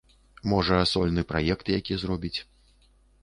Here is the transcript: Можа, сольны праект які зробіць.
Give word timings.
Можа, 0.51 0.77
сольны 0.91 1.23
праект 1.33 1.65
які 1.77 1.97
зробіць. 2.05 2.35